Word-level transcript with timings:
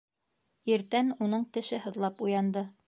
Иртән 0.71 1.13
уның 1.27 1.45
теше 1.59 1.81
һыҙлап 1.87 2.27
уянды. 2.29 2.69